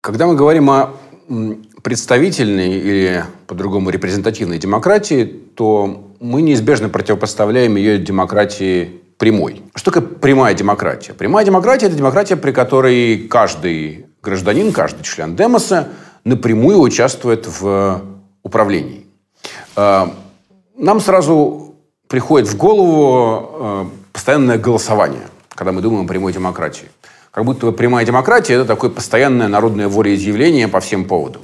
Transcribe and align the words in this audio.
Когда 0.00 0.26
мы 0.26 0.34
говорим 0.34 0.70
о 0.70 0.90
представительной 1.82 2.78
или 2.78 3.24
по-другому 3.46 3.90
репрезентативной 3.90 4.58
демократии, 4.58 5.24
то 5.24 6.12
мы 6.20 6.42
неизбежно 6.42 6.88
противопоставляем 6.88 7.76
ее 7.76 7.98
демократии 7.98 9.00
прямой. 9.18 9.62
Что 9.74 9.90
такое 9.90 10.08
прямая 10.08 10.54
демократия? 10.54 11.14
Прямая 11.14 11.44
демократия– 11.44 11.86
это 11.88 11.96
демократия, 11.96 12.36
при 12.36 12.52
которой 12.52 13.18
каждый 13.28 14.06
гражданин, 14.22 14.72
каждый 14.72 15.02
член 15.04 15.36
Демоса 15.36 15.88
напрямую 16.24 16.80
участвует 16.80 17.46
в 17.46 18.02
управлении. 18.42 19.06
Э, 19.76 20.08
нам 20.76 21.00
сразу 21.00 21.76
приходит 22.08 22.48
в 22.48 22.56
голову 22.56 23.50
э, 23.52 23.84
постоянное 24.12 24.58
голосование, 24.58 25.26
когда 25.54 25.72
мы 25.72 25.80
думаем 25.80 26.04
о 26.04 26.08
прямой 26.08 26.32
демократии. 26.32 26.88
Как 27.30 27.44
будто 27.44 27.66
бы 27.66 27.72
прямая 27.72 28.04
демократия– 28.06 28.54
это 28.54 28.64
такое 28.64 28.90
постоянное 28.90 29.48
народное 29.48 29.88
волеизъявление 29.88 30.68
по 30.68 30.80
всем 30.80 31.04
поводам. 31.04 31.42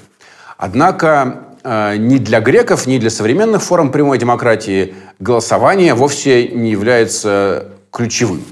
Однако 0.57 1.45
ни 1.65 2.19
для 2.19 2.41
греков, 2.41 2.87
ни 2.87 2.98
для 2.98 3.11
современных 3.11 3.62
форм 3.62 3.93
прямой 3.93 4.19
демократии 4.19 4.95
голосование 5.19 5.95
вовсе 5.95 6.48
не 6.48 6.71
является 6.71 7.69
ключевым. 7.91 8.43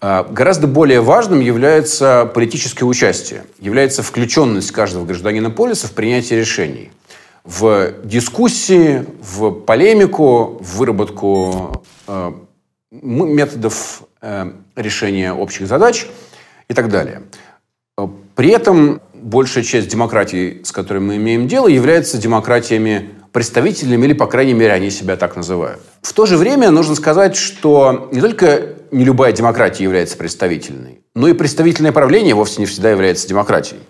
Э, 0.00 0.24
гораздо 0.30 0.66
более 0.66 1.00
важным 1.00 1.40
является 1.40 2.30
политическое 2.32 2.84
участие, 2.84 3.44
является 3.58 4.02
включенность 4.02 4.70
каждого 4.70 5.04
гражданина 5.04 5.50
полиса 5.50 5.88
в 5.88 5.92
принятие 5.92 6.38
решений, 6.38 6.90
в 7.44 7.92
дискуссии, 8.04 9.04
в 9.20 9.50
полемику, 9.50 10.58
в 10.60 10.76
выработку 10.76 11.82
э, 12.06 12.32
методов 12.90 14.02
решения 14.76 15.32
общих 15.32 15.66
задач– 15.66 16.06
и 16.68 16.74
так 16.74 16.88
далее. 16.88 17.22
Э, 17.96 18.06
при 18.34 18.50
этом 18.50 19.00
большая 19.22 19.64
часть 19.64 19.88
демократий, 19.88 20.60
с 20.64 20.72
которыми 20.72 21.06
мы 21.06 21.16
имеем 21.16 21.48
дело, 21.48 21.68
является 21.68 22.18
демократиями 22.18 23.10
представительными, 23.32 24.06
или, 24.06 24.12
по 24.14 24.26
крайней 24.26 24.54
мере, 24.54 24.72
они 24.72 24.90
себя 24.90 25.16
так 25.16 25.36
называют. 25.36 25.80
В 26.02 26.12
то 26.12 26.26
же 26.26 26.36
время 26.36 26.70
нужно 26.70 26.94
сказать, 26.94 27.36
что 27.36 28.08
не 28.12 28.20
только 28.20 28.70
не 28.90 29.04
любая 29.04 29.32
демократия 29.32 29.84
является 29.84 30.16
представительной, 30.16 31.00
но 31.14 31.28
и 31.28 31.32
представительное 31.32 31.92
правление 31.92 32.34
вовсе 32.34 32.60
не 32.60 32.66
всегда 32.66 32.90
является 32.90 33.28
демократией. 33.28 33.80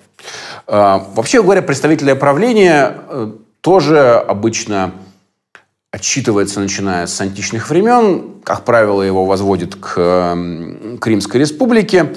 Э, 0.66 1.00
вообще 1.14 1.42
говоря, 1.42 1.62
представительное 1.62 2.16
правление 2.16 2.98
э, 3.08 3.32
тоже 3.60 3.98
обычно 3.98 4.92
отсчитывается, 5.90 6.60
начиная 6.60 7.06
с 7.06 7.20
античных 7.20 7.70
времен. 7.70 8.40
Как 8.44 8.64
правило, 8.64 9.02
его 9.02 9.24
возводят 9.24 9.74
к, 9.76 9.94
к 11.00 11.06
Римской 11.06 11.40
республике. 11.40 12.14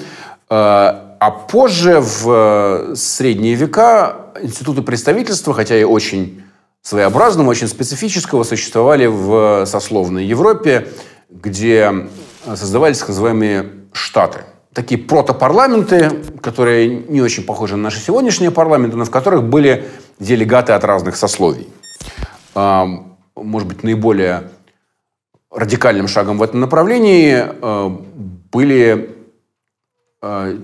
Э, 1.22 1.26
а 1.26 1.30
позже, 1.30 2.00
в 2.00 2.28
э, 2.28 2.94
средние 2.96 3.54
века, 3.54 4.32
институты 4.42 4.82
представительства, 4.82 5.54
хотя 5.54 5.78
и 5.78 5.84
очень 5.84 6.42
своеобразного, 6.82 7.48
очень 7.50 7.68
специфического, 7.68 8.44
существовали 8.44 9.06
в 9.06 9.64
сословной 9.66 10.24
Европе, 10.24 10.88
где 11.30 12.08
создавались 12.44 12.98
так 12.98 13.08
называемые 13.08 13.70
штаты. 13.92 14.40
Такие 14.72 15.00
протопарламенты, 15.00 16.10
которые 16.40 16.88
не 16.88 17.20
очень 17.20 17.44
похожи 17.44 17.76
на 17.76 17.84
наши 17.84 18.00
сегодняшние 18.00 18.50
парламенты, 18.50 18.96
но 18.96 19.04
в 19.04 19.10
которых 19.10 19.44
были 19.44 19.88
делегаты 20.18 20.72
от 20.72 20.84
разных 20.84 21.16
сословий. 21.16 21.68
Э, 22.54 22.84
может 23.36 23.68
быть, 23.68 23.82
наиболее 23.84 24.50
радикальным 25.50 26.08
шагом 26.08 26.38
в 26.38 26.42
этом 26.42 26.60
направлении 26.60 27.46
были 28.50 29.22
Э, 30.22 30.56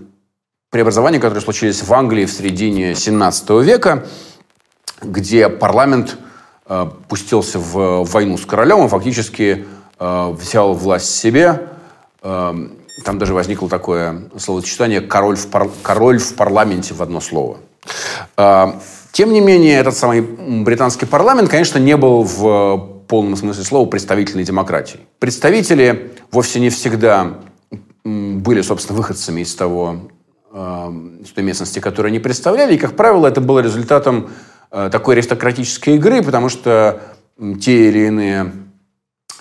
преобразования, 0.70 1.18
которые 1.18 1.40
случились 1.40 1.82
в 1.82 1.92
Англии 1.92 2.26
в 2.26 2.30
середине 2.30 2.94
17 2.94 3.50
века, 3.62 4.06
где 5.02 5.48
парламент 5.48 6.18
э, 6.66 6.86
пустился 7.08 7.58
в 7.58 8.04
войну 8.04 8.36
с 8.36 8.44
королем 8.44 8.84
и 8.84 8.88
фактически 8.88 9.66
э, 9.98 10.30
взял 10.30 10.74
власть 10.74 11.14
себе. 11.14 11.68
Там 12.20 13.16
даже 13.18 13.32
возникло 13.32 13.68
такое 13.68 14.24
словосочетание 14.36 15.00
«король 15.00 15.36
в, 15.36 15.46
пар... 15.46 15.68
«король 15.82 16.18
в 16.18 16.34
парламенте» 16.34 16.94
в 16.94 17.00
одно 17.00 17.20
слово. 17.20 17.58
Тем 19.12 19.32
не 19.32 19.40
менее, 19.40 19.78
этот 19.78 19.96
самый 19.96 20.20
британский 20.20 21.06
парламент, 21.06 21.48
конечно, 21.48 21.78
не 21.78 21.96
был 21.96 22.24
в 22.24 23.04
полном 23.08 23.36
смысле 23.36 23.64
слова 23.64 23.88
представительной 23.88 24.44
демократией. 24.44 25.00
Представители 25.18 26.12
вовсе 26.30 26.60
не 26.60 26.70
всегда 26.70 27.38
были, 28.04 28.62
собственно, 28.62 28.96
выходцами 28.96 29.40
из 29.40 29.54
того, 29.54 30.10
э, 30.52 30.92
из 31.22 31.30
той 31.30 31.44
местности, 31.44 31.78
которую 31.78 32.10
они 32.10 32.18
представляли. 32.18 32.74
И, 32.74 32.78
как 32.78 32.96
правило, 32.96 33.26
это 33.26 33.40
было 33.40 33.60
результатом 33.60 34.30
э, 34.70 34.88
такой 34.90 35.14
аристократической 35.14 35.96
игры, 35.96 36.22
потому 36.22 36.48
что 36.48 37.00
те 37.60 37.88
или 37.88 38.06
иные 38.06 38.52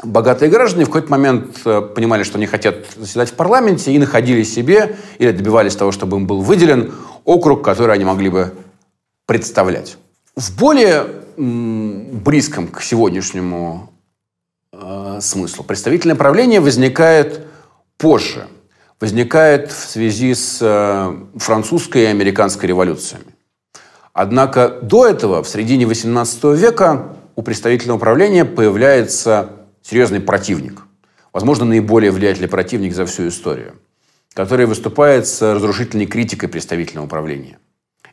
богатые 0.03 0.51
граждане 0.51 0.85
в 0.85 0.89
какой-то 0.89 1.09
момент 1.09 1.61
э, 1.65 1.81
понимали, 1.81 2.23
что 2.23 2.37
они 2.37 2.45
хотят 2.45 2.85
заседать 2.95 3.31
в 3.31 3.33
парламенте 3.33 3.91
и 3.91 3.99
находили 3.99 4.43
себе 4.43 4.97
или 5.17 5.31
добивались 5.31 5.75
того, 5.75 5.91
чтобы 5.91 6.17
им 6.17 6.27
был 6.27 6.41
выделен 6.41 6.93
округ, 7.25 7.63
который 7.63 7.95
они 7.95 8.05
могли 8.05 8.29
бы 8.29 8.53
представлять. 9.25 9.97
В 10.35 10.57
более 10.57 11.05
близком 11.37 12.67
к 12.67 12.81
сегодняшнему 12.81 13.91
э, 14.71 15.19
смыслу 15.21 15.63
представительное 15.63 16.15
правление 16.15 16.59
возникает 16.59 17.45
позже– 17.97 18.47
возникает 18.99 19.71
в 19.71 19.89
связи 19.89 20.33
с 20.33 20.59
э, 20.61 21.39
французской 21.39 22.03
и 22.03 22.05
американской 22.05 22.67
революциями. 22.67 23.35
Однако 24.13 24.69
до 24.81 25.05
этого, 25.05 25.43
в 25.43 25.49
середине 25.49 25.85
XVIII 25.85 26.55
века, 26.55 27.15
у 27.35 27.43
представительного 27.43 27.97
управления 27.97 28.45
появляется 28.45 29.51
серьезный 29.83 30.19
противник. 30.19 30.81
Возможно, 31.31 31.65
наиболее 31.65 32.11
влиятельный 32.11 32.47
противник 32.47 32.95
за 32.95 33.05
всю 33.05 33.27
историю, 33.27 33.75
который 34.33 34.65
выступает 34.65 35.27
с 35.27 35.41
разрушительной 35.41 36.07
критикой 36.07 36.49
представительного 36.49 37.05
управления. 37.05 37.59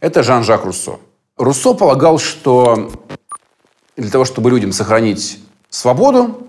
Это 0.01 0.23
Жан-Жак 0.23 0.67
Руссо. 0.67 0.99
Руссо 1.39 1.73
полагал, 1.73 2.19
что 2.19 2.93
для 3.97 4.11
того, 4.11 4.27
чтобы 4.27 4.51
людям 4.51 4.73
сохранить 4.73 5.41
свободу, 5.71 6.47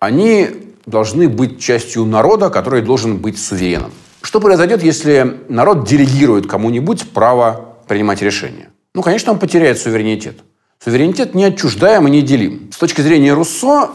они 0.00 0.63
должны 0.86 1.28
быть 1.28 1.60
частью 1.60 2.04
народа, 2.04 2.50
который 2.50 2.82
должен 2.82 3.18
быть 3.18 3.38
сувереном. 3.38 3.92
Что 4.22 4.40
произойдет, 4.40 4.82
если 4.82 5.40
народ 5.48 5.86
делегирует 5.86 6.46
кому-нибудь 6.46 7.10
право 7.10 7.76
принимать 7.86 8.22
решения? 8.22 8.70
Ну, 8.94 9.02
конечно, 9.02 9.32
он 9.32 9.38
потеряет 9.38 9.78
суверенитет. 9.78 10.38
Суверенитет 10.82 11.34
не 11.34 11.44
отчуждаем 11.44 12.06
и 12.08 12.10
не 12.10 12.22
делим. 12.22 12.70
С 12.72 12.78
точки 12.78 13.00
зрения 13.00 13.32
Руссо, 13.32 13.90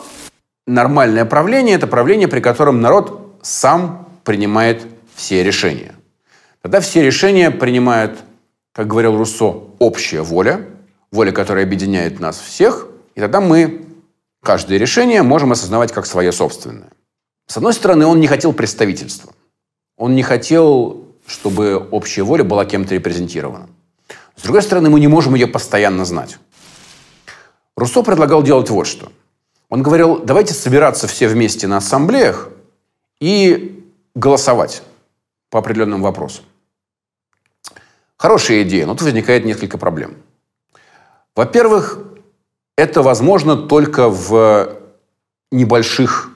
нормальное 0.67 1.25
правление– 1.25 1.75
это 1.77 1.87
правление, 1.87 2.27
при 2.27 2.39
котором 2.39 2.81
народ 2.81 3.37
сам 3.41 4.07
принимает 4.23 4.85
все 5.15 5.43
решения. 5.43 5.95
Тогда 6.61 6.79
все 6.79 7.01
решения 7.01 7.51
принимает, 7.51 8.19
как 8.73 8.87
говорил 8.87 9.17
Руссо, 9.17 9.63
общая 9.79 10.21
воля, 10.21 10.65
воля, 11.11 11.31
которая 11.31 11.63
объединяет 11.63 12.19
нас 12.19 12.39
всех, 12.39 12.87
и 13.15 13.19
тогда 13.19 13.41
мы 13.41 13.88
каждое 14.41 14.77
решение 14.77 15.23
можем 15.23 15.51
осознавать 15.51 15.91
как 15.91 16.05
свое 16.05 16.31
собственное. 16.31 16.91
С 17.47 17.57
одной 17.57 17.73
стороны, 17.73 18.05
он 18.05 18.19
не 18.19 18.27
хотел 18.27 18.53
представительства. 18.53 19.33
Он 19.97 20.15
не 20.15 20.23
хотел, 20.23 21.05
чтобы 21.25 21.87
общая 21.91 22.23
воля 22.23 22.43
была 22.43 22.65
кем-то 22.65 22.95
репрезентирована. 22.95 23.69
С 24.35 24.43
другой 24.43 24.61
стороны, 24.61 24.89
мы 24.89 24.99
не 24.99 25.07
можем 25.07 25.35
ее 25.35 25.47
постоянно 25.47 26.05
знать. 26.05 26.37
Руссо 27.75 28.03
предлагал 28.03 28.43
делать 28.43 28.69
вот 28.69 28.87
что. 28.87 29.11
Он 29.69 29.83
говорил, 29.83 30.19
давайте 30.19 30.53
собираться 30.53 31.07
все 31.07 31.27
вместе 31.27 31.67
на 31.67 31.77
ассамблеях 31.77 32.49
и 33.19 33.85
голосовать 34.15 34.81
по 35.49 35.59
определенным 35.59 36.01
вопросам. 36.01 36.45
Хорошая 38.17 38.63
идея, 38.63 38.85
но 38.85 38.93
тут 38.93 39.03
возникает 39.03 39.45
несколько 39.45 39.77
проблем. 39.77 40.17
Во-первых, 41.35 41.99
это 42.79 43.01
возможно 43.01 43.57
только 43.57 44.07
в 44.07 44.77
небольших 45.51 46.29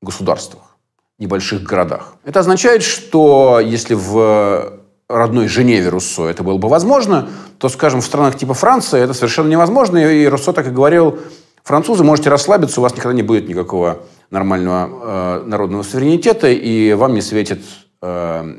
государствах, 0.00 0.76
небольших 1.18 1.64
городах. 1.64 2.14
Это 2.24 2.40
означает, 2.40 2.84
что 2.84 3.58
если 3.58 3.94
в 3.94 4.78
родной 5.08 5.48
Женеве 5.48 5.88
Руссо 5.88 6.28
это 6.28 6.44
было 6.44 6.58
бы 6.58 6.68
возможно, 6.68 7.28
то, 7.58 7.68
скажем, 7.68 8.00
в 8.00 8.04
странах 8.04 8.36
типа 8.36 8.54
Франции 8.54 9.00
это 9.00 9.14
совершенно 9.14 9.48
невозможно. 9.48 9.98
И 9.98 10.26
Руссо 10.26 10.52
так 10.52 10.68
и 10.68 10.70
говорил, 10.70 11.18
французы, 11.64 12.04
можете 12.04 12.30
расслабиться, 12.30 12.80
у 12.80 12.82
вас 12.84 12.94
никогда 12.94 13.14
не 13.14 13.22
будет 13.22 13.48
никакого 13.48 14.04
нормального 14.30 15.40
э, 15.42 15.44
народного 15.44 15.82
суверенитета, 15.82 16.48
и 16.48 16.92
вам 16.92 17.14
не 17.14 17.22
светит 17.22 17.62
э, 18.00 18.58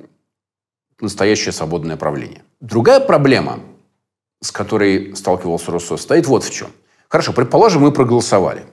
настоящее 1.00 1.54
свободное 1.54 1.96
правление. 1.96 2.42
Другая 2.60 3.00
проблема, 3.00 3.60
с 4.42 4.52
которой 4.52 5.16
сталкивался 5.16 5.72
Руссо, 5.72 5.98
стоит 5.98 6.28
вот 6.28 6.44
в 6.44 6.52
чем. 6.52 6.70
Хорошо, 7.08 7.34
предположим, 7.34 7.82
мы 7.82 7.92
проголосовали. 7.92 8.66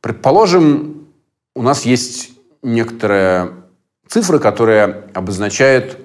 Предположим, 0.00 1.08
у 1.54 1.62
нас 1.62 1.84
есть 1.84 2.30
некоторая 2.62 3.52
цифра, 4.08 4.38
которая 4.38 5.10
обозначает 5.14 5.98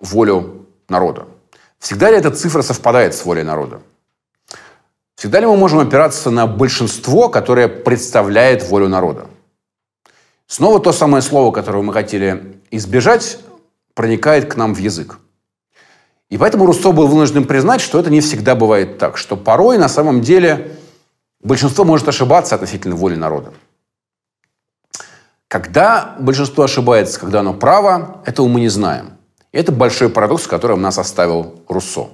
волю 0.00 0.66
народа. 0.88 1.26
Всегда 1.78 2.10
ли 2.10 2.16
эта 2.16 2.30
цифра 2.30 2.62
совпадает 2.62 3.14
с 3.14 3.24
волей 3.24 3.42
народа? 3.42 3.80
Всегда 5.16 5.40
ли 5.40 5.46
мы 5.46 5.56
можем 5.56 5.78
опираться 5.78 6.30
на 6.30 6.46
большинство, 6.46 7.28
которое 7.28 7.68
представляет 7.68 8.68
волю 8.68 8.88
народа? 8.88 9.26
Снова 10.46 10.80
то 10.80 10.92
самое 10.92 11.22
слово, 11.22 11.52
которое 11.52 11.82
мы 11.82 11.92
хотели 11.92 12.60
избежать, 12.70 13.38
проникает 13.94 14.52
к 14.52 14.56
нам 14.56 14.74
в 14.74 14.78
язык. 14.78 15.18
И 16.32 16.38
поэтому 16.38 16.64
Руссо 16.64 16.92
был 16.92 17.08
вынужден 17.08 17.44
признать, 17.44 17.82
что 17.82 18.00
это 18.00 18.08
не 18.08 18.22
всегда 18.22 18.54
бывает 18.54 18.96
так, 18.96 19.18
что 19.18 19.36
порой 19.36 19.76
на 19.76 19.90
самом 19.90 20.22
деле 20.22 20.78
большинство 21.42 21.84
может 21.84 22.08
ошибаться 22.08 22.54
относительно 22.54 22.96
воли 22.96 23.16
народа. 23.16 23.52
Когда 25.46 26.16
большинство 26.18 26.64
ошибается, 26.64 27.20
когда 27.20 27.40
оно 27.40 27.52
право, 27.52 28.22
этого 28.24 28.48
мы 28.48 28.60
не 28.60 28.70
знаем. 28.70 29.10
И 29.52 29.58
это 29.58 29.72
большой 29.72 30.08
парадокс, 30.08 30.46
которым 30.46 30.80
нас 30.80 30.96
оставил 30.96 31.56
Руссо. 31.68 32.06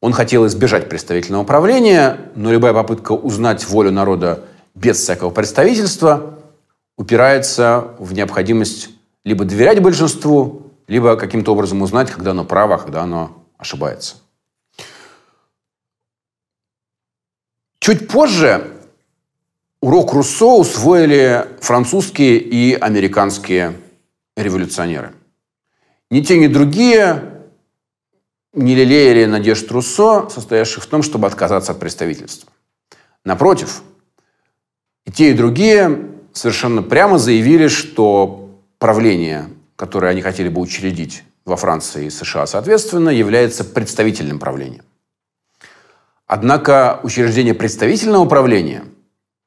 Он 0.00 0.14
хотел 0.14 0.46
избежать 0.46 0.88
представительного 0.88 1.44
правления, 1.44 2.30
но 2.34 2.50
любая 2.50 2.72
попытка 2.72 3.12
узнать 3.12 3.68
волю 3.68 3.90
народа 3.90 4.44
без 4.74 4.96
всякого 4.96 5.28
представительства 5.28 6.38
упирается 6.96 7.88
в 7.98 8.14
необходимость 8.14 8.88
либо 9.26 9.44
доверять 9.44 9.82
большинству, 9.82 10.69
либо 10.90 11.14
каким-то 11.14 11.52
образом 11.52 11.82
узнать, 11.82 12.10
когда 12.10 12.32
оно 12.32 12.44
право, 12.44 12.74
а 12.74 12.78
когда 12.78 13.02
оно 13.02 13.46
ошибается. 13.56 14.16
Чуть 17.78 18.08
позже 18.08 18.76
урок 19.80 20.12
Руссо 20.12 20.46
усвоили 20.46 21.46
французские 21.60 22.38
и 22.38 22.74
американские 22.74 23.80
революционеры. 24.36 25.14
Ни 26.10 26.22
те, 26.22 26.36
ни 26.38 26.48
другие 26.48 27.44
не 28.52 28.74
лелеяли 28.74 29.26
надежд 29.26 29.70
Руссо, 29.70 30.28
состоявших 30.28 30.82
в 30.82 30.86
том, 30.88 31.04
чтобы 31.04 31.28
отказаться 31.28 31.70
от 31.70 31.78
представительства. 31.78 32.50
Напротив, 33.24 33.84
и 35.06 35.12
те, 35.12 35.30
и 35.30 35.34
другие 35.34 36.10
совершенно 36.32 36.82
прямо 36.82 37.16
заявили, 37.16 37.68
что 37.68 38.58
правление, 38.78 39.50
которое 39.80 40.08
они 40.08 40.20
хотели 40.20 40.50
бы 40.50 40.60
учредить 40.60 41.24
во 41.46 41.56
Франции 41.56 42.04
и 42.04 42.10
США, 42.10 42.46
соответственно, 42.46 43.08
является 43.08 43.64
представительным 43.64 44.38
правлением. 44.38 44.84
Однако 46.26 47.00
учреждение 47.02 47.54
представительного 47.54 48.26
правления 48.28 48.84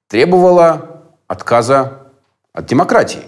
требовало 0.07 1.03
отказа 1.27 2.11
от 2.51 2.65
демократии. 2.65 3.21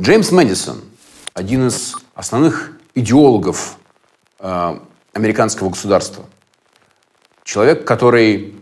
Джеймс 0.00 0.30
Мэдисон, 0.30 0.80
один 1.34 1.66
из 1.68 1.94
основных 2.14 2.72
идеологов 2.94 3.76
э, 4.38 4.80
американского 5.12 5.68
государства, 5.68 6.24
человек, 7.44 7.86
который 7.86 8.56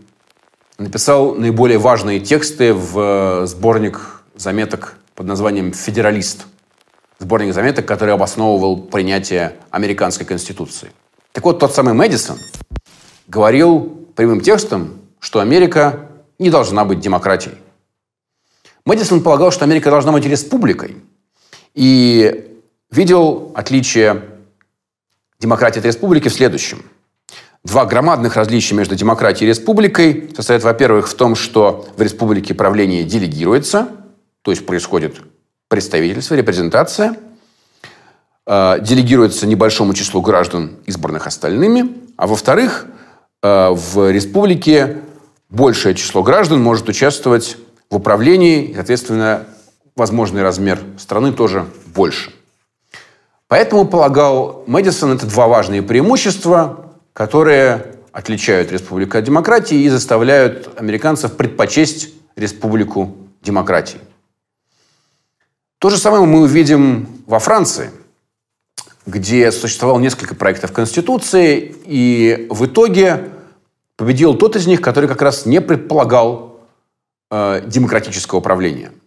написал 0.77 1.35
наиболее 1.35 1.77
важные 1.77 2.19
тексты 2.19 2.73
в 2.73 2.99
э, 3.43 3.45
сборник 3.47 4.23
заметок 4.35 4.97
под 5.15 5.27
названием 5.27 5.73
«Федералист». 5.73 6.45
Сборник 7.19 7.53
заметок, 7.53 7.85
который 7.85 8.13
обосновывал 8.13 8.81
принятие 8.81 9.55
американской 9.71 10.25
конституции. 10.25 10.91
Так 11.31 11.45
вот, 11.45 11.59
тот 11.59 11.73
самый 11.73 11.93
Мэдисон 11.93 12.37
говорил 13.27 14.07
прямым 14.15 14.41
текстом, 14.41 14.99
что 15.19 15.39
Америка 15.39 16.09
не 16.39 16.49
должна 16.49 16.83
быть 16.83 16.99
демократией. 16.99 17.55
Мэдисон 18.85 19.23
полагал, 19.23 19.51
что 19.51 19.63
Америка 19.63 19.89
должна 19.89 20.11
быть 20.11 20.25
республикой– 20.25 20.97
и 21.75 22.57
видел 22.89 23.51
отличие 23.53 24.23
демократии 25.39 25.79
от 25.79 25.85
республики 25.85 26.29
в 26.29 26.33
следующем. 26.33 26.83
Два 27.65 27.87
громадных 27.87 28.35
различия 28.35 28.75
между 28.75 28.95
демократией 28.95 29.47
и 29.47 29.49
республикой 29.49 30.29
состоят, 30.35 30.63
во-первых, 30.63 31.07
в 31.07 31.15
том, 31.15 31.33
что 31.33 31.87
в 31.97 32.01
республике 32.01 32.53
правление 32.53 33.03
делегируется, 33.03 33.87
то 34.43 34.51
есть 34.51 34.67
происходит 34.67 35.15
представительство, 35.67 36.35
репрезентация, 36.35 37.17
э, 38.45 38.77
делегируется 38.81 39.47
небольшому 39.47 39.95
числу 39.95 40.21
граждан, 40.21 40.73
избранных 40.85 41.25
остальными, 41.25 41.89
а 42.17 42.27
во-вторых, 42.27 42.85
э, 43.41 43.69
в 43.71 44.11
республике 44.11 44.97
большее 45.49 45.95
число 45.95 46.21
граждан 46.21 46.61
может 46.61 46.87
участвовать 46.87 47.57
в 47.89 47.95
управлении, 47.95 48.65
и, 48.65 48.75
соответственно, 48.75 49.47
возможный 49.95 50.43
размер 50.43 50.79
страны 50.99 51.33
тоже 51.33 51.65
больше. 51.87 52.31
Поэтому, 53.47 53.85
полагал 53.85 54.63
Мэдисон, 54.67 55.13
это 55.13 55.25
два 55.25 55.47
важные 55.47 55.81
преимущества, 55.81 56.84
которые 57.15 57.95
отличают 58.11 58.71
республику 58.71 59.17
от 59.17 59.23
демократии 59.23 59.79
и 59.79 59.89
заставляют 59.89 60.69
американцев 60.79 61.35
предпочесть 61.35 62.13
республику 62.35 63.15
демократии. 63.41 63.99
То 65.79 65.89
же 65.89 65.97
самое 65.97 66.23
мы 66.25 66.41
увидим 66.41 67.07
во 67.25 67.39
Франции, 67.39 67.89
где 69.07 69.51
существовало 69.51 69.99
несколько 69.99 70.35
проектов 70.35 70.71
Конституции, 70.71 71.75
и 71.85 72.45
в 72.51 72.67
итоге 72.67 73.31
победил 73.95 74.35
тот 74.35 74.55
из 74.55 74.67
них, 74.67 74.81
который 74.81 75.09
как 75.09 75.23
раз 75.23 75.47
не 75.47 75.59
предполагал 75.59 76.59
э, 77.31 77.63
демократического 77.65 78.37
управления– 78.37 78.91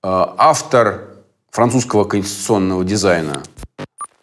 Э, 0.00 0.26
автор 0.36 1.08
французского 1.50 2.04
конституционного 2.04 2.84
дизайна, 2.84 3.42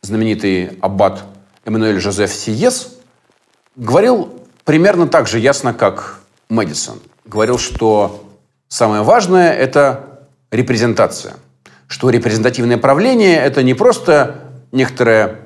знаменитый 0.01 0.77
аббат 0.81 1.25
Эммануэль 1.65 1.99
Жозеф 1.99 2.33
Сиес, 2.33 2.94
говорил 3.75 4.41
примерно 4.63 5.07
так 5.07 5.27
же 5.27 5.39
ясно, 5.39 5.73
как 5.73 6.21
Мэдисон. 6.49 6.99
Говорил, 7.25 7.57
что 7.57 8.25
самое 8.67 9.01
важное– 9.01 9.53
это 9.53 10.19
репрезентация. 10.51 11.35
Что 11.87 12.09
репрезентативное 12.09 12.77
правление– 12.77 13.37
это 13.37 13.63
не 13.63 13.73
просто 13.73 14.41
некоторое, 14.71 15.39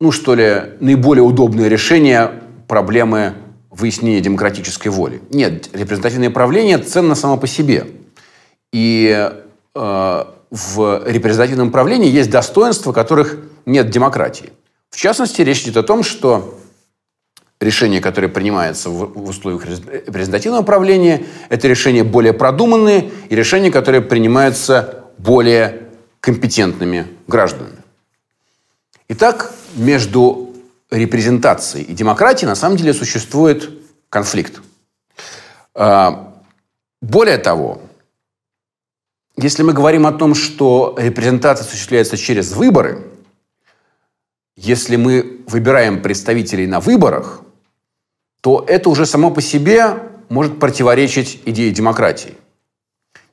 ну 0.00 0.12
что 0.12 0.34
ли, 0.34 0.74
наиболее 0.80 1.22
удобное 1.22 1.68
решение 1.68 2.30
проблемы 2.68 3.34
выяснения 3.70 4.20
демократической 4.20 4.88
воли. 4.88 5.22
Нет, 5.30 5.68
репрезентативное 5.74 6.30
правление 6.30 6.78
ценно 6.78 7.14
само 7.14 7.36
по 7.36 7.46
себе– 7.46 7.86
и 8.72 9.30
э, 9.74 10.24
в 10.50 11.02
репрезентативном 11.06 11.70
правлении 11.70 12.10
есть 12.10 12.30
достоинства, 12.30 12.92
которых 12.92 13.38
нет 13.66 13.86
в 13.86 13.90
демократии. 13.90 14.52
В 14.90 14.96
частности, 14.96 15.42
речь 15.42 15.62
идет 15.62 15.78
о 15.78 15.82
том, 15.82 16.02
что 16.02 16.58
решения, 17.60 18.00
которые 18.00 18.30
принимаются 18.30 18.88
в, 18.90 19.28
условиях 19.28 19.66
репрезентативного 19.66 20.62
правления, 20.62 21.26
это 21.50 21.68
решения 21.68 22.04
более 22.04 22.32
продуманные 22.32 23.10
и 23.28 23.36
решения, 23.36 23.70
которые 23.70 24.00
принимаются 24.00 25.04
более 25.18 25.88
компетентными 26.20 27.06
гражданами. 27.26 27.76
Итак, 29.08 29.52
между 29.74 30.54
репрезентацией 30.90 31.84
и 31.84 31.92
демократией 31.92 32.48
на 32.48 32.54
самом 32.54 32.76
деле 32.76 32.94
существует 32.94 33.70
конфликт. 34.08 34.60
А, 35.74 36.32
более 37.02 37.38
того, 37.38 37.80
если 39.36 39.62
мы 39.62 39.72
говорим 39.72 40.06
о 40.06 40.12
том, 40.12 40.34
что 40.34 40.96
репрезентация 40.98 41.66
осуществляется 41.66 42.16
через 42.16 42.52
выборы, 42.52 43.06
если 44.56 44.96
мы 44.96 45.40
выбираем 45.46 46.02
представителей 46.02 46.66
на 46.66 46.80
выборах, 46.80 47.40
то 48.40 48.64
это 48.66 48.88
уже 48.88 49.06
само 49.06 49.30
по 49.30 49.40
себе 49.40 49.98
может 50.28 50.58
противоречить 50.58 51.40
идее 51.44 51.70
демократии. 51.70 52.34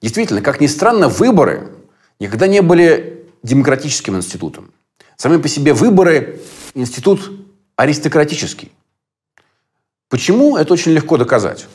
Действительно, 0.01 0.41
как 0.41 0.61
ни 0.61 0.67
странно, 0.67 1.07
выборы 1.07 1.71
никогда 2.19 2.47
не 2.47 2.61
были 2.61 3.25
демократическим 3.43 4.15
институтом. 4.17 4.71
Сами 5.15 5.37
по 5.37 5.47
себе 5.47 5.73
выборы– 5.73 6.41
институт 6.73 7.31
аристократический. 7.75 8.71
Почему? 10.09 10.57
Это 10.57 10.73
очень 10.73 10.91
легко 10.91 11.17
доказать. 11.17 11.67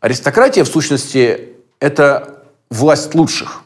Аристократия, 0.00 0.64
в 0.64 0.68
сущности, 0.68 1.50
это 1.80 2.44
власть 2.70 3.14
лучших. 3.14 3.62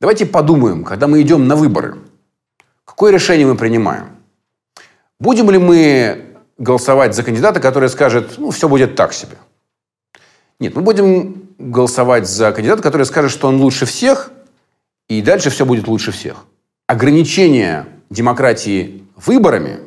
Давайте 0.00 0.26
подумаем, 0.26 0.84
когда 0.84 1.06
мы 1.06 1.22
идем 1.22 1.48
на 1.48 1.56
выборы, 1.56 1.98
какое 2.84 3.12
решение 3.12 3.46
мы 3.46 3.56
принимаем? 3.56 4.10
Будем 5.18 5.50
ли 5.50 5.58
мы 5.58 6.25
голосовать 6.58 7.14
за 7.14 7.22
кандидата, 7.22 7.60
который 7.60 7.88
скажет, 7.88 8.34
ну, 8.38 8.50
все 8.50 8.68
будет 8.68 8.96
так 8.96 9.12
себе. 9.12 9.36
Нет, 10.58 10.74
мы 10.74 10.82
будем 10.82 11.48
голосовать 11.58 12.28
за 12.28 12.52
кандидата, 12.52 12.82
который 12.82 13.04
скажет, 13.06 13.30
что 13.30 13.48
он 13.48 13.60
лучше 13.60 13.84
всех, 13.84 14.30
и 15.08 15.20
дальше 15.22 15.50
все 15.50 15.66
будет 15.66 15.86
лучше 15.86 16.12
всех. 16.12 16.44
Ограничение 16.86 17.86
демократии 18.10 19.04
выборами 19.16 19.80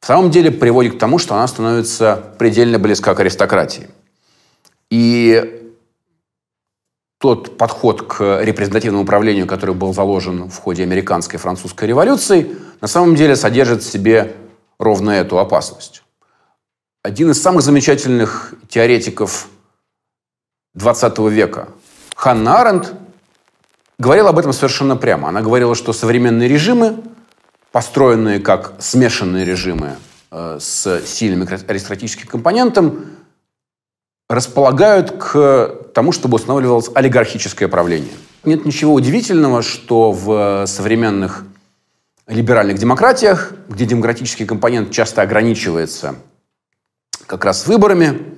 в 0.00 0.06
самом 0.06 0.30
деле 0.30 0.50
приводит 0.50 0.94
к 0.94 0.98
тому, 0.98 1.18
что 1.18 1.34
она 1.34 1.46
становится 1.46 2.34
предельно 2.38 2.78
близка 2.78 3.14
к 3.14 3.20
аристократии. 3.20 3.88
И 4.90 5.62
тот 7.18 7.56
подход 7.56 8.02
к 8.02 8.42
репрезентативному 8.42 9.04
управлению, 9.04 9.46
который 9.46 9.74
был 9.74 9.94
заложен 9.94 10.48
в 10.48 10.56
ходе 10.58 10.82
американской 10.82 11.38
и 11.38 11.40
французской 11.40 11.86
революции, 11.86 12.56
на 12.80 12.88
самом 12.88 13.14
деле 13.14 13.36
содержит 13.36 13.82
в 13.82 13.90
себе 13.90 14.36
ровно 14.78 15.10
эту 15.10 15.38
опасность. 15.38 16.02
Один 17.02 17.30
из 17.30 17.40
самых 17.40 17.62
замечательных 17.62 18.54
теоретиков 18.68 19.48
20 20.74 21.18
века, 21.30 21.68
Ханна 22.14 22.60
Аренд, 22.60 22.94
говорила 23.98 24.30
об 24.30 24.38
этом 24.38 24.52
совершенно 24.52 24.96
прямо. 24.96 25.28
Она 25.28 25.40
говорила, 25.40 25.74
что 25.74 25.92
современные 25.92 26.48
режимы, 26.48 27.02
построенные 27.72 28.40
как 28.40 28.74
смешанные 28.80 29.44
режимы 29.44 29.96
э, 30.30 30.58
с 30.60 31.02
сильным 31.06 31.46
аристократическим 31.46 32.26
компонентом, 32.26 33.06
располагают 34.28 35.12
к 35.12 35.90
тому, 35.94 36.12
чтобы 36.12 36.36
устанавливалось 36.36 36.90
олигархическое 36.94 37.68
правление. 37.68 38.12
Нет 38.44 38.64
ничего 38.64 38.94
удивительного, 38.94 39.62
что 39.62 40.12
в 40.12 40.66
современных 40.66 41.44
либеральных 42.26 42.78
демократиях, 42.78 43.52
где 43.68 43.86
демократический 43.86 44.44
компонент 44.44 44.90
часто 44.90 45.22
ограничивается 45.22 46.16
как 47.26 47.44
раз 47.44 47.66
выборами, 47.66 48.34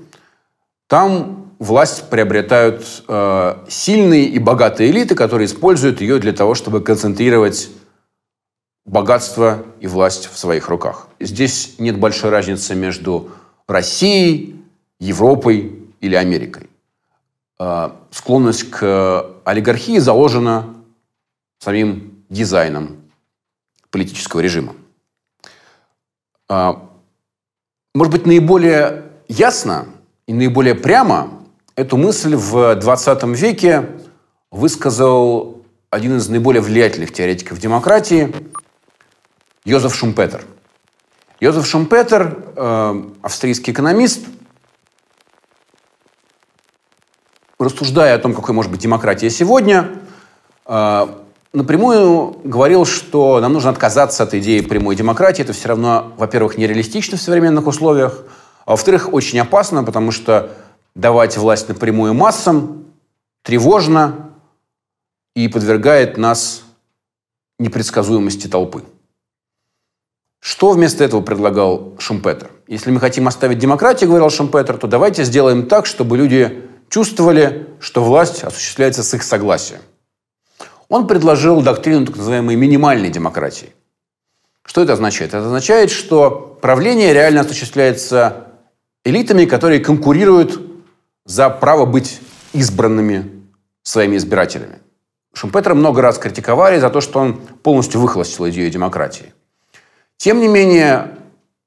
там 0.87 1.53
власть 1.59 2.09
приобретают 2.11 3.05
э, 3.07 3.57
сильные 3.69 4.25
и 4.25 4.39
богатые 4.39 4.91
элиты, 4.91 5.15
которые 5.15 5.47
используют 5.47 6.01
ее 6.01 6.19
для 6.19 6.33
того, 6.33 6.55
чтобы 6.55 6.81
концентрировать 6.81 7.71
богатство 8.87 9.65
и 9.81 9.87
власть 9.87 10.31
в 10.33 10.39
своих 10.39 10.69
руках. 10.69 11.09
Здесь 11.21 11.75
нет 11.79 11.99
большой 11.99 12.31
разницы 12.31 12.75
между 12.75 13.31
Россией, 13.67 14.63
Европой 14.99 15.79
или 16.01 16.15
Америкой. 16.15 16.71
Э, 17.59 17.91
склонность 18.11 18.71
к 18.71 19.27
олигархии 19.45 19.99
заложена 19.99 20.75
самим 21.59 22.25
дизайном 22.31 22.98
политического 23.91 24.41
режима. 24.41 24.75
Э, 26.49 26.75
может 27.95 28.13
быть, 28.13 28.27
наиболее 28.27 29.05
ясно 29.29 29.87
и 30.27 30.33
наиболее 30.33 30.75
прямо 30.75 31.39
Эту 31.79 31.97
мысль 31.97 32.35
в 32.35 32.75
20 32.75 33.23
веке 33.39 33.89
высказал 34.51 35.63
один 35.91 36.17
из 36.17 36.29
наиболее 36.29 36.61
влиятельных 36.61 37.13
теоретиков 37.13 37.61
демократии 37.61 38.35
Йозеф 39.65 39.95
Шумпетер. 39.95 40.45
Йозеф 41.39 41.69
Шумпетер, 41.69 42.37
э, 42.57 43.03
австрийский 43.23 43.73
экономист, 43.73 44.27
рассуждая 47.61 48.17
о 48.17 48.19
том, 48.19 48.35
какой 48.35 48.57
может 48.57 48.73
быть 48.73 48.81
демократия 48.81 49.31
сегодня, 49.31 50.01
э, 50.67 51.07
напрямую 51.53 52.41
говорил, 52.45 52.85
что 52.85 53.41
нам 53.41 53.53
нужно 53.53 53.71
отказаться 53.71 54.23
от 54.23 54.35
идеи 54.35 54.61
прямой 54.61 54.97
демократии. 54.97 55.43
Это 55.43 55.53
все 55.53 55.69
равно, 55.69 56.13
во-первых, 56.17 56.57
нереалистично 56.59 57.17
в 57.17 57.21
современных 57.21 57.67
условиях, 57.67 58.25
а 58.65 58.73
во-вторых, 58.73 59.13
очень 59.13 59.41
опасно, 59.41 59.85
потому 59.85 60.11
что 60.11 60.51
давать 60.95 61.37
власть 61.37 61.69
напрямую 61.69 62.15
массам 62.15 62.85
тревожно 63.43 64.31
и 65.35 65.49
подвергает 65.49 66.19
нас 66.19 66.65
непредсказуемости 67.59 68.47
толпы. 68.47 68.85
Что 70.41 70.71
вместо 70.71 71.03
этого 71.03 71.21
предлагал 71.21 71.95
Шумпетер? 71.99 72.51
Если 72.69 72.91
мы 72.91 73.01
хотим 73.01 73.27
оставить 73.27 73.59
демократию, 73.59 74.09
говорил 74.09 74.31
Шумпетер, 74.31 74.77
то 74.77 74.87
давайте 74.87 75.25
сделаем 75.25 75.67
так, 75.67 75.87
чтобы 75.87 76.17
люди 76.17 76.69
чувствовали, 76.89 77.69
что 77.81 78.05
власть 78.05 78.45
осуществляется 78.45 79.03
с 79.03 79.15
их 79.15 79.23
согласия. 79.23 79.81
Он 80.89 81.07
предложил 81.07 81.61
доктрину 81.61 82.07
так 82.07 82.17
называемой 82.17 82.57
минимальной 82.57 83.11
демократии. 83.11 83.73
Что 84.65 84.83
это 84.83 84.95
означает? 84.95 85.31
Это 85.35 85.47
означает, 85.47 85.91
что 85.91 86.59
правление 86.61 87.13
реально 87.13 87.43
осуществляется 87.43 88.49
элитами, 89.05 89.45
которые 89.45 89.81
конкурируют 89.81 90.61
за 91.25 91.51
право 91.51 91.85
быть 91.87 92.21
избранными 92.53 93.31
своими 93.83 94.17
избирателями. 94.17 94.79
Шумпетера 95.35 95.75
много 95.75 96.03
раз 96.03 96.19
критиковали 96.19 96.79
за 96.79 96.91
то, 96.91 97.01
что 97.01 97.21
он 97.21 97.35
полностью 97.63 98.01
выхолостил 98.01 98.49
идею 98.49 98.71
демократии. 98.71 99.33
Тем 100.17 100.41
не 100.41 100.49
менее, 100.49 101.17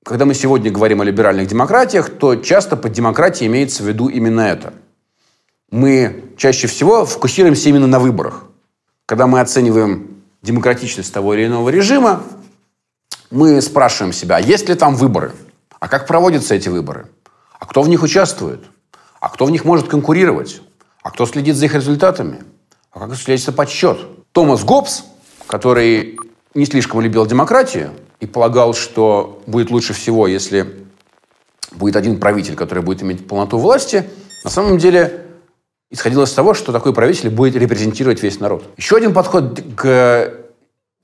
когда 0.04 0.26
мы 0.26 0.34
сегодня 0.34 0.72
говорим 0.72 1.02
о 1.02 1.06
либеральных 1.06 1.48
демократиях, 1.48 2.10
то 2.10 2.36
часто 2.36 2.76
под 2.76 2.92
демократией 2.92 3.48
имеется 3.48 3.84
в 3.84 3.88
виду 3.88 4.10
именно 4.10 4.42
это. 4.42 4.74
Мы 5.70 6.24
чаще 6.38 6.68
всего 6.68 7.06
фокусируемся 7.06 7.70
именно 7.70 7.88
на 7.88 8.00
выборах. 8.00 8.46
Когда 9.06 9.28
мы 9.28 9.40
оцениваем 9.40 10.24
демократичность 10.42 11.14
того 11.14 11.34
или 11.34 11.46
иного 11.46 11.70
режима, 11.70 12.24
мы 13.30 13.62
спрашиваем 13.62 14.14
себя, 14.14 14.38
а 14.38 14.40
есть 14.40 14.70
ли 14.70 14.76
там 14.76 14.96
выборы? 14.96 15.34
А 15.80 15.88
как 15.88 16.08
проводятся 16.08 16.56
эти 16.56 16.70
выборы? 16.70 17.08
А 17.60 17.66
кто 17.66 17.82
в 17.82 17.90
них 17.90 18.04
участвует? 18.04 18.62
А 19.20 19.30
кто 19.30 19.46
в 19.46 19.52
них 19.52 19.66
может 19.66 19.88
конкурировать? 19.88 20.62
А 21.04 21.12
кто 21.12 21.26
следит 21.26 21.56
за 21.56 21.66
их 21.66 21.76
результатами? 21.76 22.44
А 22.92 23.00
как 23.00 23.10
осуществляется 23.10 23.52
подсчет? 23.52 24.00
Томас 24.32 24.64
Гоббс, 24.64 25.04
который 25.48 26.18
не 26.54 26.66
слишком 26.66 27.02
любил 27.02 27.26
демократию 27.26 27.92
и 28.20 28.26
полагал, 28.26 28.74
что 28.74 29.42
будет 29.48 29.72
лучше 29.72 29.94
всего, 29.94 30.28
если 30.28 30.86
будет 31.72 31.96
один 31.96 32.20
правитель, 32.20 32.56
который 32.56 32.84
будет 32.84 33.02
иметь 33.04 33.28
полноту 33.28 33.58
власти, 33.58 34.10
на 34.44 34.50
самом 34.50 34.78
деле 34.78 35.26
исходил 35.92 36.24
из 36.24 36.32
того, 36.32 36.54
что 36.54 36.72
такой 36.72 36.94
правитель 36.94 37.30
будет 37.30 37.56
репрезентировать 37.56 38.24
весь 38.24 38.40
народ. 38.40 38.64
Еще 38.78 38.96
один 38.96 39.14
подход 39.14 39.62
к 39.76 40.34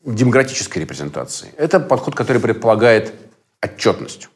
демократической 0.03 0.79
репрезентации– 0.79 1.53
это 1.57 1.79
подход, 1.79 2.15
который 2.15 2.41
предполагает 2.41 3.13
отчетность. 3.61 4.29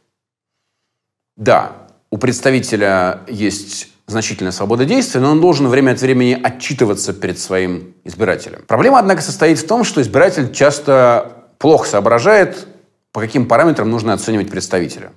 Да, 1.37 1.87
у 2.09 2.17
представителя 2.17 3.21
есть 3.27 3.87
значительная 4.05 4.51
свобода 4.51 4.83
действия, 4.83 5.21
но 5.21 5.31
он 5.31 5.39
должен 5.39 5.69
время 5.69 5.91
от 5.91 6.01
времени 6.01 6.37
отчитываться 6.41 7.13
перед 7.13 7.39
своим 7.39 7.95
избирателем. 8.03 8.63
Проблема, 8.67 8.99
однако, 8.99 9.21
состоит 9.21 9.57
в 9.57 9.65
том, 9.65 9.85
что 9.85 10.01
избиратель 10.01 10.51
часто 10.51 11.45
плохо 11.57 11.87
соображает, 11.87 12.67
по 13.13 13.21
каким 13.21 13.47
параметрам 13.47 13.89
нужно 13.89 14.11
оценивать 14.11 14.49
представителя. 14.49 15.13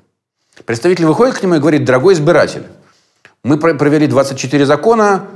Представитель 0.64 1.06
выходит 1.06 1.34
к 1.36 1.42
нему 1.42 1.56
и 1.56 1.58
говорит, 1.58 1.84
дорогой 1.84 2.14
избиратель, 2.14 2.64
мы 3.44 3.58
провели 3.58 4.06
24 4.06 4.66
закона, 4.66 5.28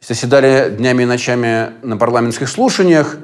заседали 0.00 0.70
днями 0.76 1.02
и 1.02 1.06
ночами 1.06 1.72
на 1.82 1.96
парламентских 1.96 2.48
слушаниях, 2.48 3.16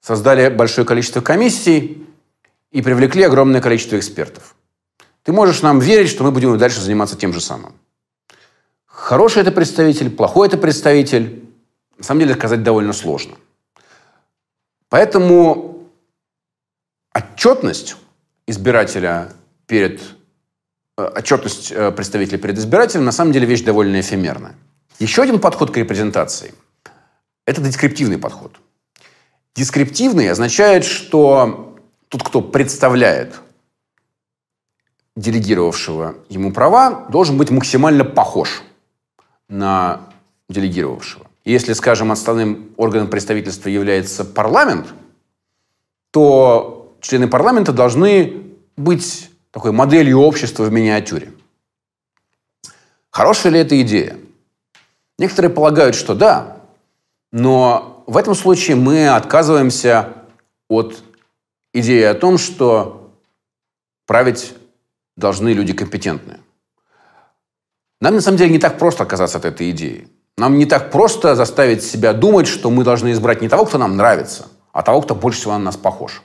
создали 0.00 0.50
большое 0.50 0.86
количество 0.86 1.22
комиссий 1.22 2.06
и 2.70 2.82
привлекли 2.82 3.24
огромное 3.24 3.62
количество 3.62 3.98
экспертов. 3.98 4.54
Ты 5.22 5.32
можешь 5.32 5.62
нам 5.62 5.80
верить, 5.80 6.10
что 6.10 6.22
мы 6.22 6.30
будем 6.30 6.56
дальше 6.58 6.80
заниматься 6.80 7.16
тем 7.16 7.32
же 7.32 7.40
самым. 7.40 7.74
Хороший 8.84 9.42
это 9.42 9.50
представитель, 9.50 10.10
плохой 10.10 10.48
это 10.48 10.58
представитель, 10.58 11.42
на 11.96 12.04
самом 12.04 12.20
деле 12.20 12.34
сказать 12.34 12.62
довольно 12.62 12.92
сложно. 12.92 13.36
Поэтому 14.90 15.88
отчетность 17.14 17.96
избирателя 18.46 19.32
перед 19.66 20.00
отчетность 20.96 21.72
э, 21.72 21.92
представителя 21.92 22.38
перед 22.38 22.58
избирателем 22.58 23.04
на 23.04 23.12
самом 23.12 23.32
деле 23.32 23.46
вещь 23.46 23.62
довольно 23.62 24.00
эфемерная. 24.00 24.54
Еще 24.98 25.22
один 25.22 25.38
подход 25.38 25.70
к 25.70 25.76
репрезентации– 25.76 26.54
это 27.46 27.60
дескриптивный 27.60 28.18
подход. 28.18 28.52
Дескриптивный 29.54 30.30
означает, 30.30 30.84
что 30.84 31.78
тот, 32.08 32.22
кто 32.22 32.40
представляет 32.40 33.34
делегировавшего 35.16 36.16
ему 36.28 36.52
права 36.52 37.06
должен 37.10 37.38
быть 37.38 37.50
максимально 37.50 38.04
похож 38.04 38.62
на 39.48 40.00
делегировавшего. 40.48 41.26
Если, 41.44 41.72
скажем, 41.74 42.12
основным 42.12 42.72
органом 42.76 43.08
представительства 43.08 43.68
является 43.68 44.24
парламент, 44.24 44.88
то 46.10 46.96
члены 47.00 47.28
парламента 47.28 47.72
должны 47.72 48.42
быть 48.76 49.30
такой 49.56 49.72
моделью 49.72 50.18
общества 50.18 50.64
в 50.64 50.70
миниатюре. 50.70 51.32
Хорошая 53.10 53.52
ли 53.52 53.60
эта 53.60 53.80
идея? 53.80 54.18
Некоторые 55.18 55.50
полагают, 55.50 55.96
что 55.96 56.14
да, 56.14 56.58
но 57.32 58.04
в 58.06 58.18
этом 58.18 58.34
случае 58.34 58.76
мы 58.76 59.08
отказываемся 59.08 60.12
от 60.68 61.02
идеи 61.72 62.02
о 62.02 62.12
том, 62.12 62.36
что 62.36 63.10
править 64.06 64.52
должны 65.16 65.54
люди 65.54 65.72
компетентные. 65.72 66.40
Нам 68.02 68.16
на 68.16 68.20
самом 68.20 68.36
деле 68.36 68.50
не 68.50 68.58
так 68.58 68.78
просто 68.78 69.04
отказаться 69.04 69.38
от 69.38 69.46
этой 69.46 69.70
идеи. 69.70 70.06
Нам 70.36 70.58
не 70.58 70.66
так 70.66 70.90
просто 70.90 71.34
заставить 71.34 71.82
себя 71.82 72.12
думать, 72.12 72.46
что 72.46 72.70
мы 72.70 72.84
должны 72.84 73.10
избрать 73.12 73.40
не 73.40 73.48
того, 73.48 73.64
кто 73.64 73.78
нам 73.78 73.96
нравится, 73.96 74.48
а 74.72 74.82
того, 74.82 75.00
кто 75.00 75.14
больше 75.14 75.40
всего 75.40 75.54
на 75.54 75.60
нас 75.60 75.78
похож. 75.78 76.22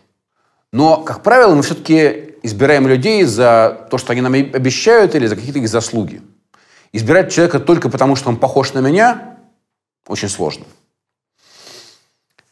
Но, 0.73 0.97
как 0.97 1.23
правило, 1.23 1.55
мы 1.55 1.61
все-таки 1.61 2.30
избираем 2.43 2.87
людей 2.87 3.23
за 3.23 3.87
то, 3.89 3.97
что 3.97 4.13
они 4.13 4.21
нам 4.21 4.33
обещают, 4.33 5.15
или 5.15 5.27
за 5.27 5.35
какие-то 5.35 5.59
их 5.59 5.69
заслуги. 5.69 6.21
Избирать 6.93 7.31
человека 7.31 7.59
только 7.59 7.89
потому, 7.89 8.15
что 8.15 8.29
он 8.29 8.37
похож 8.37 8.73
на 8.73 8.79
меня, 8.79 9.37
очень 10.07 10.29
сложно. 10.29 10.65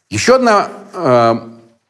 Еще 0.08 0.36
одна 0.36 0.68
э, 0.92 1.34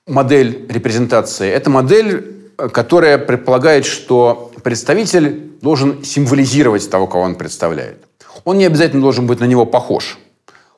модель 0.06 0.66
репрезентации– 0.68 1.48
это 1.50 1.70
модель, 1.70 2.50
которая 2.56 3.18
предполагает, 3.18 3.86
что 3.86 4.52
представитель 4.62 5.52
должен 5.62 6.04
символизировать 6.04 6.88
того, 6.90 7.06
кого 7.06 7.22
он 7.22 7.34
представляет. 7.34 8.04
Он 8.44 8.58
не 8.58 8.66
обязательно 8.66 9.02
должен 9.02 9.26
быть 9.26 9.40
на 9.40 9.44
него 9.44 9.66
похож. 9.66 10.18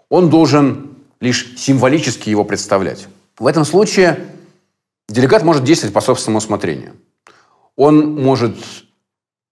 Он 0.08 0.30
должен 0.30 0.90
лишь 1.20 1.54
символически 1.56 2.28
его 2.30 2.44
представлять. 2.44 3.06
В 3.38 3.46
этом 3.46 3.64
случае 3.64 4.18
делегат 5.08 5.42
может 5.42 5.64
действовать 5.64 5.94
по 5.94 6.00
собственному 6.00 6.38
усмотрению. 6.38 6.92
Он 7.76 8.14
может 8.14 8.56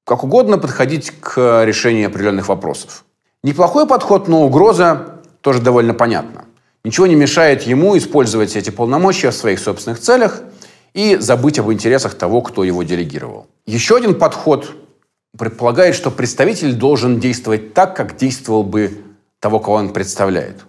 как 0.04 0.24
угодно 0.24 0.58
подходить 0.58 1.12
к 1.20 1.64
решению 1.64 2.08
определенных 2.08 2.48
вопросов. 2.48 3.04
Неплохой 3.42 3.86
подход, 3.86 4.28
но 4.28 4.44
угроза 4.44 5.20
тоже 5.40 5.60
довольно 5.60 5.94
понятна. 5.94 6.44
Ничего 6.84 7.06
не 7.06 7.14
мешает 7.14 7.62
ему 7.62 7.96
использовать 7.96 8.56
эти 8.56 8.70
полномочия 8.70 9.30
в 9.30 9.34
своих 9.34 9.60
собственных 9.60 10.00
целях 10.00 10.42
и 10.94 11.16
забыть 11.16 11.58
об 11.58 11.70
интересах 11.70 12.14
того, 12.14 12.42
кто 12.42 12.64
его 12.64 12.82
делегировал. 12.82 13.46
Еще 13.66 13.96
один 13.96 14.18
подход 14.18 14.74
предполагает, 15.38 15.94
что 15.94 16.10
представитель 16.10 16.74
должен 16.74 17.20
действовать 17.20 17.74
так, 17.74 17.94
как 17.94 18.16
действовал 18.16 18.64
бы 18.64 19.04
того, 19.38 19.60
кого 19.60 19.76
он 19.76 19.92
представляет. 19.92 20.64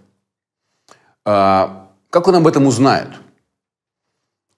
А, 1.25 1.89
как 2.09 2.27
он 2.27 2.35
об 2.35 2.47
этом 2.47 2.67
узнает? 2.67 3.09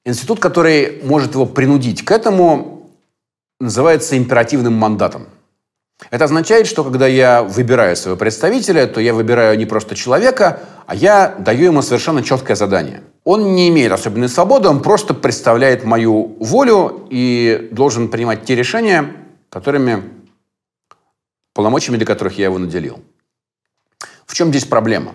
Институт, 0.06 0.40
который 0.40 1.02
может 1.04 1.34
его 1.34 1.46
принудить 1.46 2.04
к 2.04 2.12
этому, 2.12 2.73
называется 3.64 4.18
императивным 4.18 4.74
мандатом. 4.74 5.28
Это 6.12 6.26
означает, 6.26 6.68
что 6.68 6.84
когда 6.84 7.08
я 7.08 7.44
выбираю 7.44 7.96
своего 7.96 8.18
представителя, 8.18 8.88
то 8.88 9.00
я 9.00 9.14
выбираю 9.14 9.58
не 9.58 9.66
просто 9.66 9.96
человека, 9.96 10.60
а 10.86 10.96
я 10.96 11.36
даю 11.40 11.66
ему 11.66 11.82
совершенно 11.82 12.24
четкое 12.24 12.56
задание. 12.56 13.04
Он 13.24 13.56
не 13.56 13.70
имеет 13.70 13.92
особенной 13.92 14.28
свободы, 14.28 14.68
он 14.68 14.82
просто 14.82 15.14
представляет 15.14 15.86
мою 15.86 16.36
волю 16.40 17.08
и 17.10 17.70
должен 17.72 18.10
принимать 18.10 18.44
те 18.44 18.56
решения, 18.56 19.16
которыми, 19.50 20.04
полномочиями 21.54 21.98
для 21.98 22.06
которых 22.06 22.38
я 22.38 22.46
его 22.46 22.58
наделил. 22.58 23.00
В 24.26 24.36
чем 24.36 24.50
здесь 24.50 24.66
проблема? 24.66 25.14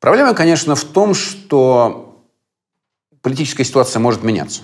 Проблема, 0.00 0.34
конечно, 0.34 0.74
в 0.74 0.84
том, 0.84 1.14
что 1.14 2.24
политическая 3.20 3.64
ситуация 3.64 4.00
может 4.00 4.22
меняться. 4.22 4.62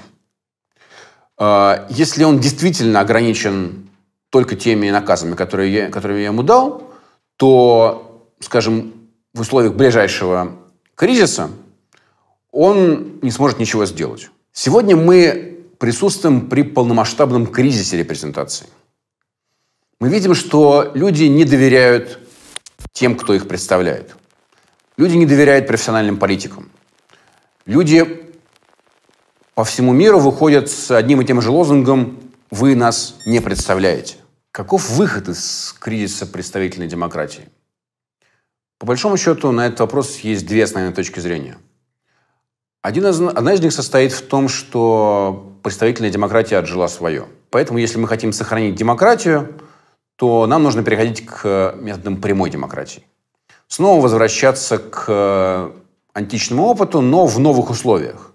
А, 1.38 1.86
если 1.88 2.24
он 2.24 2.40
действительно 2.40 3.00
ограничен 3.00 3.88
только 4.30 4.56
теми 4.56 4.90
наказами, 4.90 5.34
которые 5.34 5.72
я, 5.72 5.88
которые 5.88 6.22
я 6.22 6.26
ему 6.26 6.42
дал, 6.42 6.90
то, 7.36 8.28
скажем, 8.40 8.92
в 9.32 9.40
условиях 9.40 9.74
ближайшего 9.74 10.56
кризиса 10.94 11.50
он 12.50 13.20
не 13.22 13.30
сможет 13.30 13.58
ничего 13.58 13.86
сделать. 13.86 14.30
Сегодня 14.52 14.96
мы 14.96 15.64
присутствуем 15.78 16.48
при 16.48 16.62
полномасштабном 16.62 17.46
кризисе 17.46 17.96
репрезентации. 17.98 18.66
Мы 20.00 20.08
видим, 20.08 20.34
что 20.34 20.90
люди 20.94 21.24
не 21.24 21.44
доверяют 21.44 22.18
тем, 22.92 23.16
кто 23.16 23.34
их 23.34 23.46
представляет. 23.46 24.16
Люди 24.96 25.14
не 25.16 25.26
доверяют 25.26 25.68
профессиональным 25.68 26.16
политикам. 26.16 26.70
Люди 27.64 28.27
по 29.58 29.64
всему 29.64 29.92
миру 29.92 30.20
выходят 30.20 30.70
с 30.70 30.88
одним 30.92 31.20
и 31.20 31.24
тем 31.24 31.40
же 31.40 31.50
лозунгом 31.50 32.20
«Вы 32.48 32.76
нас 32.76 33.16
не 33.26 33.40
представляете». 33.40 34.14
Каков 34.52 34.88
выход 34.90 35.28
из 35.28 35.74
кризиса 35.80 36.26
представительной 36.26 36.86
демократии? 36.86 37.48
По 38.78 38.86
большому 38.86 39.16
счету 39.16 39.50
на 39.50 39.66
этот 39.66 39.80
вопрос 39.80 40.18
есть 40.18 40.46
две 40.46 40.62
основные 40.62 40.94
точки 40.94 41.18
зрения. 41.18 41.58
Один 42.82 43.04
из, 43.08 43.20
одна 43.20 43.52
из 43.52 43.60
них 43.60 43.72
состоит 43.72 44.12
в 44.12 44.22
том, 44.28 44.48
что 44.48 45.56
представительная 45.64 46.10
демократия 46.10 46.58
отжила 46.58 46.86
свое. 46.86 47.26
Поэтому, 47.50 47.80
если 47.80 47.98
мы 47.98 48.06
хотим 48.06 48.32
сохранить 48.32 48.76
демократию, 48.76 49.56
то 50.14 50.46
нам 50.46 50.62
нужно 50.62 50.84
переходить 50.84 51.26
к 51.26 51.74
методам 51.80 52.20
прямой 52.20 52.50
демократии. 52.50 53.02
Снова 53.66 54.00
возвращаться 54.00 54.78
к 54.78 55.72
античному 56.12 56.62
опыту, 56.62 57.00
но 57.00 57.26
в 57.26 57.40
новых 57.40 57.70
условиях. 57.70 58.27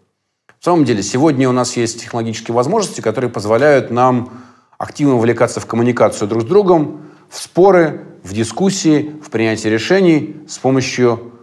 В 0.63 0.65
самом 0.65 0.86
деле, 0.86 1.04
сегодня 1.04 1.49
у 1.49 1.52
нас 1.52 1.76
есть 1.76 1.99
технологические 1.99 2.56
возможности, 2.56 3.02
которые 3.02 3.30
позволяют 3.30 3.91
нам 3.91 4.32
активно 4.78 5.15
увлекаться 5.15 5.60
в 5.60 5.65
коммуникацию 5.65 6.26
друг 6.26 6.43
с 6.43 6.45
другом, 6.45 7.02
в 7.30 7.38
споры, 7.38 8.06
в 8.23 8.32
дискуссии, 8.32 9.13
в 9.21 9.30
принятии 9.30 9.67
решений 9.67 10.38
с 10.47 10.58
помощью 10.58 11.34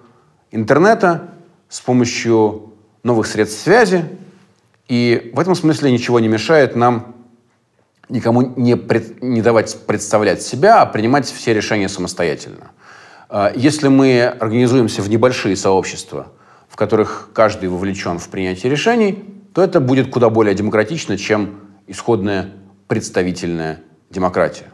интернета, 0.51 1.35
с 1.69 1.83
помощью 1.83 2.73
новых 3.03 3.27
средств 3.27 3.61
связи. 3.61 4.07
И 4.89 5.31
в 5.35 5.39
этом 5.39 5.55
смысле 5.55 5.93
ничего 5.93 6.19
не 6.19 6.29
мешает 6.29 6.75
нам 6.75 7.15
никому 8.09 8.41
не, 8.57 8.75
пред, 8.75 9.23
не 9.23 9.43
давать 9.43 9.85
представлять 9.87 10.41
себя, 10.41 10.81
а 10.81 10.87
принимать 10.87 11.31
все 11.31 11.53
решения 11.53 11.91
самостоятельно. 11.91 12.71
А, 13.29 13.53
если 13.55 13.89
мы 13.89 14.25
организуемся 14.25 15.03
в 15.03 15.11
небольшие 15.11 15.57
сообщества, 15.57 16.29
в 16.71 16.77
которых 16.77 17.31
каждый 17.35 17.69
вовлечен 17.69 18.19
в 18.19 18.29
принятие 18.29 18.71
решений, 18.71 19.25
то 19.53 19.63
это 19.63 19.81
будет 19.81 20.11
куда 20.11 20.31
более 20.31 20.55
демократично, 20.55 21.19
чем 21.19 21.61
исходная 21.87 22.53
представительная 22.87 23.83
демократия. 24.09 24.73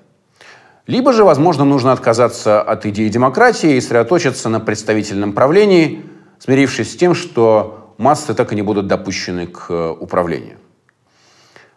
Либо 0.87 1.13
же, 1.13 1.25
возможно, 1.25 1.65
нужно 1.65 1.93
отказаться 1.93 2.63
от 2.63 2.87
идеи 2.87 3.09
демократии 3.09 3.75
и 3.75 3.81
сосредоточиться 3.81 4.49
на 4.49 4.61
представительном 4.61 5.33
правлении, 5.33 6.05
смирившись 6.39 6.93
с 6.93 6.97
тем, 6.97 7.15
что 7.15 7.95
массы 7.99 8.35
так 8.35 8.53
и 8.53 8.55
не 8.55 8.63
будут 8.63 8.87
допущены 8.87 9.47
к 9.47 9.67
э, 9.71 9.91
управлению. 9.99 10.59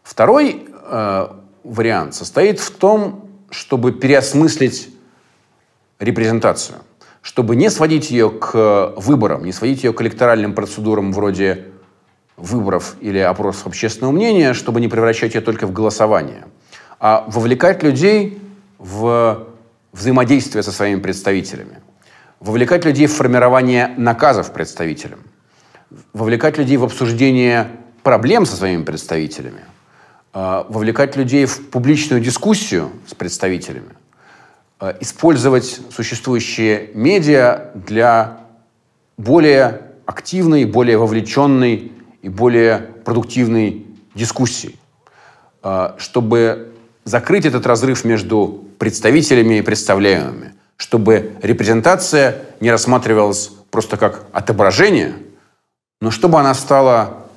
Второй 0.03 0.67
э, 0.69 1.27
вариант 1.63 2.13
состоит 2.13 2.59
в 2.59 2.71
том, 2.71 3.29
чтобы 3.49 3.93
переосмыслить 3.93 4.89
репрезентацию, 5.97 6.79
чтобы 7.21 7.55
не 7.55 7.69
сводить 7.69 8.11
ее 8.11 8.29
к 8.29 8.93
выборам, 8.97 9.45
не 9.45 9.51
сводить 9.51 9.83
ее 9.83 9.93
к 9.93 10.01
электоральным 10.01 10.53
процедурам 10.53 11.11
вроде 11.11 11.65
выборов 12.37 12.95
или 13.01 13.19
опросов 13.19 13.67
общественного 13.67 14.11
мнения, 14.11 14.53
чтобы 14.53 14.79
не 14.81 14.87
превращать 14.87 15.35
ее 15.35 15.41
только 15.41 15.67
в 15.67 15.73
голосование, 15.73 16.45
а 16.99 17.25
вовлекать 17.27 17.83
людей 17.83 18.41
в 18.77 19.47
взаимодействие 19.91 20.63
со 20.63 20.71
своими 20.71 20.99
представителями, 20.99 21.79
вовлекать 22.39 22.85
людей 22.85 23.07
в 23.07 23.13
формирование 23.13 23.93
наказов 23.97 24.53
представителям, 24.53 25.19
вовлекать 26.13 26.57
людей 26.57 26.77
в 26.77 26.83
обсуждение 26.83 27.67
проблем 28.03 28.45
со 28.45 28.55
своими 28.55 28.83
представителями, 28.83 29.65
а, 30.31 30.65
вовлекать 30.69 31.15
людей 31.15 31.45
в 31.45 31.69
публичную 31.69 32.21
дискуссию 32.21 32.91
с 33.07 33.13
представителями, 33.13 33.89
использовать 35.01 35.81
существующие 35.91 36.89
медиа 36.93 37.71
для 37.73 38.45
более 39.17 39.81
активной, 40.05 40.65
более 40.65 40.97
вовлеченной 40.97 41.91
и 42.21 42.29
более 42.29 42.77
продуктивной 43.03 43.85
дискуссии, 44.15 44.77
а, 45.61 45.95
чтобы 45.97 46.73
закрыть 47.03 47.45
этот 47.45 47.65
разрыв 47.65 48.05
между 48.05 48.65
представителями 48.77 49.59
и 49.59 49.61
представляемыми, 49.61 50.53
чтобы 50.77 51.33
репрезентация 51.41 52.45
не 52.59 52.71
рассматривалась 52.71 53.51
просто 53.71 53.97
как 53.97 54.25
отображение, 54.31 55.15
но 56.01 56.11
чтобы 56.11 56.39
она 56.39 56.53
стала 56.53 57.27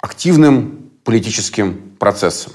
активным 0.00 0.90
политическим 1.04 1.96
процессом. 1.98 2.52